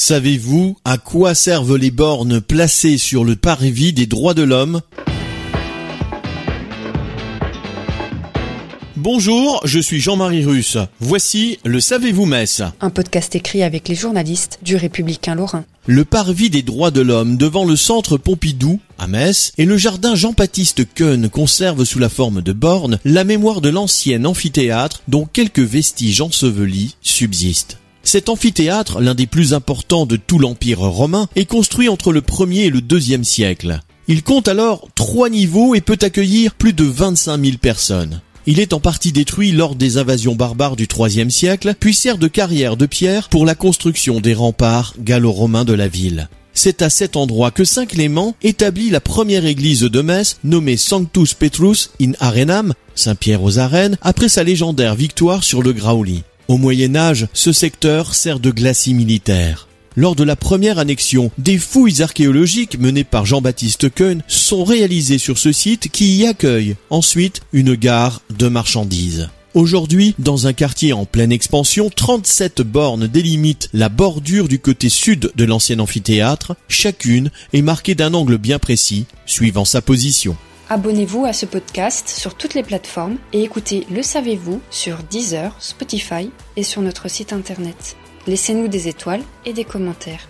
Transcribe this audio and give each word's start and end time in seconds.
Savez-vous 0.00 0.78
à 0.86 0.96
quoi 0.96 1.34
servent 1.34 1.76
les 1.76 1.90
bornes 1.90 2.40
placées 2.40 2.96
sur 2.96 3.22
le 3.22 3.36
parvis 3.36 3.92
des 3.92 4.06
droits 4.06 4.32
de 4.32 4.42
l'homme? 4.42 4.80
Bonjour, 8.96 9.60
je 9.66 9.78
suis 9.78 10.00
Jean-Marie 10.00 10.46
Russe. 10.46 10.78
Voici 11.00 11.58
le 11.66 11.80
Savez-vous 11.80 12.24
Metz 12.24 12.62
Un 12.80 12.88
podcast 12.88 13.36
écrit 13.36 13.62
avec 13.62 13.88
les 13.88 13.94
journalistes 13.94 14.58
du 14.62 14.74
Républicain 14.74 15.34
Lorrain. 15.34 15.66
Le 15.84 16.06
parvis 16.06 16.48
des 16.48 16.62
droits 16.62 16.90
de 16.90 17.02
l'homme 17.02 17.36
devant 17.36 17.66
le 17.66 17.76
centre 17.76 18.16
Pompidou, 18.16 18.80
à 18.98 19.06
Metz, 19.06 19.52
et 19.58 19.66
le 19.66 19.76
jardin 19.76 20.14
Jean-Baptiste 20.14 20.94
Keun 20.94 21.28
conservent 21.28 21.84
sous 21.84 21.98
la 21.98 22.08
forme 22.08 22.40
de 22.40 22.54
bornes 22.54 22.98
la 23.04 23.24
mémoire 23.24 23.60
de 23.60 23.68
l'ancien 23.68 24.24
amphithéâtre 24.24 25.02
dont 25.08 25.26
quelques 25.30 25.60
vestiges 25.60 26.22
ensevelis 26.22 26.96
subsistent. 27.02 27.79
Cet 28.12 28.28
amphithéâtre, 28.28 29.00
l'un 29.00 29.14
des 29.14 29.28
plus 29.28 29.54
importants 29.54 30.04
de 30.04 30.16
tout 30.16 30.40
l'Empire 30.40 30.80
romain, 30.80 31.28
est 31.36 31.44
construit 31.44 31.88
entre 31.88 32.10
le 32.12 32.22
1er 32.22 32.62
et 32.62 32.68
le 32.68 32.80
2e 32.80 33.22
siècle. 33.22 33.78
Il 34.08 34.24
compte 34.24 34.48
alors 34.48 34.88
trois 34.96 35.28
niveaux 35.28 35.76
et 35.76 35.80
peut 35.80 35.96
accueillir 36.00 36.56
plus 36.56 36.72
de 36.72 36.82
25 36.82 37.40
000 37.40 37.58
personnes. 37.58 38.20
Il 38.46 38.58
est 38.58 38.72
en 38.72 38.80
partie 38.80 39.12
détruit 39.12 39.52
lors 39.52 39.76
des 39.76 39.96
invasions 39.96 40.34
barbares 40.34 40.74
du 40.74 40.88
IIIe 40.92 41.30
siècle, 41.30 41.76
puis 41.78 41.94
sert 41.94 42.18
de 42.18 42.26
carrière 42.26 42.76
de 42.76 42.86
pierre 42.86 43.28
pour 43.28 43.46
la 43.46 43.54
construction 43.54 44.18
des 44.18 44.34
remparts 44.34 44.94
gallo-romains 44.98 45.64
de 45.64 45.74
la 45.74 45.86
ville. 45.86 46.28
C'est 46.52 46.82
à 46.82 46.90
cet 46.90 47.16
endroit 47.16 47.52
que 47.52 47.62
Saint 47.62 47.86
Clément 47.86 48.34
établit 48.42 48.90
la 48.90 49.00
première 49.00 49.46
église 49.46 49.82
de 49.82 50.00
Metz 50.00 50.38
nommée 50.42 50.76
Sanctus 50.76 51.34
Petrus 51.34 51.92
in 52.02 52.10
Arenam, 52.18 52.74
Saint-Pierre 52.96 53.44
aux 53.44 53.60
arènes, 53.60 53.98
après 54.02 54.28
sa 54.28 54.42
légendaire 54.42 54.96
victoire 54.96 55.44
sur 55.44 55.62
le 55.62 55.72
Grauli. 55.72 56.24
Au 56.50 56.58
Moyen 56.58 56.96
Âge, 56.96 57.28
ce 57.32 57.52
secteur 57.52 58.12
sert 58.12 58.40
de 58.40 58.50
glacis 58.50 58.92
militaire. 58.92 59.68
Lors 59.94 60.16
de 60.16 60.24
la 60.24 60.34
première 60.34 60.80
annexion, 60.80 61.30
des 61.38 61.58
fouilles 61.58 62.02
archéologiques 62.02 62.76
menées 62.76 63.04
par 63.04 63.24
Jean-Baptiste 63.24 63.88
Keun 63.94 64.18
sont 64.26 64.64
réalisées 64.64 65.18
sur 65.18 65.38
ce 65.38 65.52
site 65.52 65.90
qui 65.92 66.16
y 66.16 66.26
accueille 66.26 66.74
ensuite 66.90 67.42
une 67.52 67.76
gare 67.76 68.20
de 68.36 68.48
marchandises. 68.48 69.28
Aujourd'hui, 69.54 70.16
dans 70.18 70.48
un 70.48 70.52
quartier 70.52 70.92
en 70.92 71.04
pleine 71.04 71.30
expansion, 71.30 71.88
37 71.88 72.62
bornes 72.62 73.06
délimitent 73.06 73.68
la 73.72 73.88
bordure 73.88 74.48
du 74.48 74.58
côté 74.58 74.88
sud 74.88 75.30
de 75.32 75.44
l'ancien 75.44 75.78
amphithéâtre. 75.78 76.56
Chacune 76.66 77.30
est 77.52 77.62
marquée 77.62 77.94
d'un 77.94 78.12
angle 78.12 78.38
bien 78.38 78.58
précis, 78.58 79.06
suivant 79.24 79.64
sa 79.64 79.82
position. 79.82 80.36
Abonnez-vous 80.72 81.24
à 81.24 81.32
ce 81.32 81.46
podcast 81.46 82.06
sur 82.06 82.36
toutes 82.36 82.54
les 82.54 82.62
plateformes 82.62 83.16
et 83.32 83.42
écoutez 83.42 83.88
Le 83.90 84.04
Savez-vous 84.04 84.60
sur 84.70 84.98
Deezer, 85.02 85.52
Spotify 85.58 86.30
et 86.54 86.62
sur 86.62 86.80
notre 86.80 87.08
site 87.08 87.32
internet. 87.32 87.96
Laissez-nous 88.28 88.68
des 88.68 88.86
étoiles 88.86 89.24
et 89.44 89.52
des 89.52 89.64
commentaires. 89.64 90.28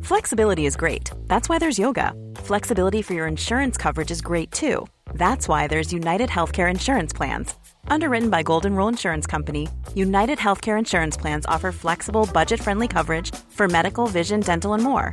Flexibility 0.00 0.64
is 0.64 0.74
great. 0.74 1.10
That's 1.28 1.50
why 1.50 1.58
there's 1.58 1.78
yoga. 1.78 2.14
Flexibility 2.44 3.02
for 3.02 3.12
your 3.12 3.26
insurance 3.26 3.76
coverage 3.76 4.10
is 4.10 4.22
great 4.22 4.50
too. 4.50 4.86
That's 5.14 5.46
why 5.46 5.68
there's 5.68 5.92
United 5.92 6.30
Healthcare 6.30 6.70
Insurance 6.70 7.12
Plans. 7.12 7.54
Underwritten 7.88 8.30
by 8.30 8.42
Golden 8.42 8.74
Rule 8.74 8.88
Insurance 8.88 9.26
Company, 9.26 9.68
United 9.94 10.38
Healthcare 10.38 10.78
Insurance 10.78 11.14
Plans 11.14 11.44
offer 11.44 11.72
flexible, 11.72 12.26
budget 12.32 12.58
friendly 12.58 12.88
coverage 12.88 13.34
for 13.50 13.68
medical, 13.68 14.06
vision, 14.06 14.40
dental, 14.40 14.72
and 14.72 14.82
more. 14.82 15.12